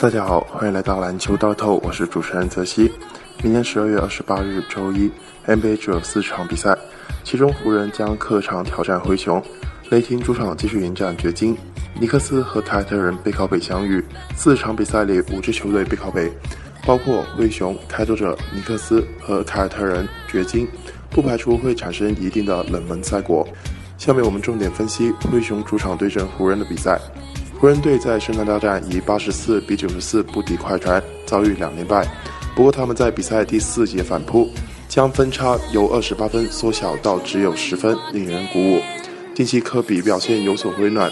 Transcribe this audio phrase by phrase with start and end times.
[0.00, 2.88] 大家好，欢迎来到篮球大透，我是主持人泽西。
[3.42, 5.10] 明年十二月二十八日周一
[5.44, 6.72] ，NBA 只有四场比赛，
[7.24, 9.42] 其中湖人将客场挑战灰熊，
[9.90, 11.58] 雷霆主场继续迎战掘金，
[12.00, 14.00] 尼克斯和凯尔特人背靠背相遇。
[14.36, 16.32] 四场比赛里，五支球队背靠背，
[16.86, 20.68] 包括灰熊、开拓者、尼克斯和凯尔特人、掘金，
[21.10, 23.44] 不排除会产生一定的冷门赛果。
[23.96, 27.00] 下面我们重点分析灰熊主场对阵湖人的比赛。
[27.60, 32.06] 湖人队在圣诞大战以八十四比九十四不敌快船，遭遇两连败。
[32.54, 34.48] 不过他们在比赛第四节反扑，
[34.88, 38.80] 将分差由二十八分缩小到只有十分，令人鼓舞。
[39.34, 41.10] 近期科比表现有所回暖，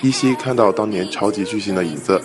[0.00, 2.18] 依稀看到当年超级巨星的影子。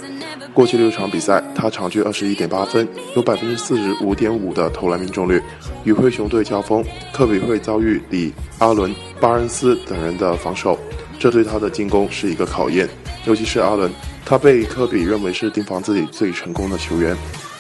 [0.53, 2.87] 过去六场比赛，他场均二十一点八分，
[3.17, 5.43] 有百分之四十五点五的投篮命中率。
[5.83, 6.81] 与灰熊队交锋，
[7.11, 10.79] 科比会遭遇里、阿伦、巴恩斯等人的防守，
[11.19, 12.87] 这对他的进攻是一个考验。
[13.25, 13.91] 尤其是阿伦，
[14.25, 17.15] 他被科比认为是盯防自己最成功的球员，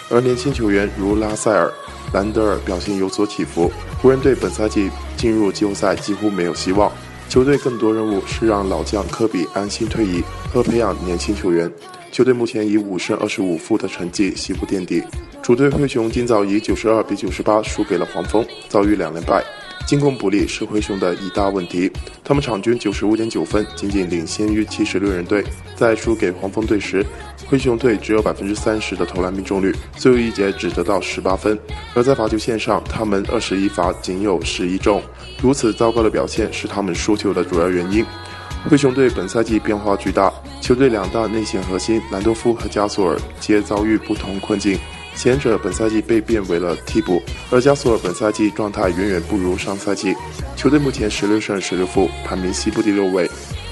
[0.09, 1.71] 而年轻球员如拉塞尔、
[2.13, 3.71] 兰德尔表现有所起伏。
[4.01, 6.91] 湖人队本赛季进入季后赛几乎没有希望，
[7.27, 11.69] 球队更多任务是让老将科比安心退役和培养年轻球员。
[12.11, 15.03] 球队目前以五胜二十五负的成绩西部垫底。
[15.41, 19.43] 主队灰熊今早以九十二比九十八输给了黄蜂，遭遇两连败。
[19.87, 21.89] 进攻不利是灰熊的一大问题，
[22.21, 25.41] 他们场均九十五点九分，仅仅领先于七十六人队。
[25.77, 27.05] 在输给黄蜂队时，
[27.45, 31.57] 灰熊队只有百分之三十的投篮命中率，最后一节只得到十八分。
[31.93, 35.01] 而在罚球线上，他们二十一罚仅有十一中，
[35.41, 38.05] 如此糟糕的表现是他们输球的主要原因。
[38.69, 44.77] 灰熊队本赛季变化巨大，球队两大内线核心兰多夫和加索尔皆遭遇不同困境。
[45.17, 50.15] 前者本赛季被变为了替补，而加索尔本赛季状态远远不如上赛季。
[50.55, 53.27] 球队目前十六胜十六负，排名西部第六位。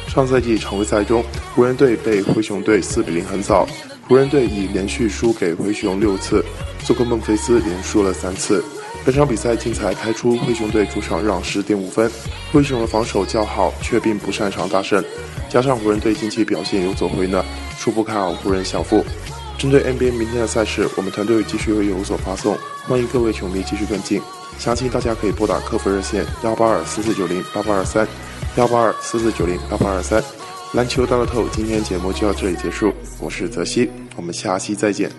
[0.07, 1.23] 上赛季常规赛中，
[1.53, 3.67] 湖人队被灰熊队四比零横扫，
[4.07, 6.43] 湖人队已连续输给灰熊六次，
[6.83, 8.63] 做客孟菲斯连输了三次。
[9.05, 12.09] 本场比赛竞彩开出灰熊队主场让十点五分，
[12.51, 15.03] 灰熊的防守较好，却并不擅长大胜，
[15.47, 17.45] 加上湖人队近期表现有所回暖，
[17.79, 19.05] 初步看好湖人小负。
[19.65, 22.55] 针对 NBA 明天的赛事，我们团队继续会有所发送，
[22.87, 24.21] 欢迎各位球迷继续跟进。
[24.59, 28.07] 详情大家可以拨打客服热线幺八二四四九零八八二三，
[28.57, 30.23] 幺八二四四九零八八二三。
[30.73, 35.09] 篮球大乐透，今天节目就到这里结束，我是泽西，我们下期再见。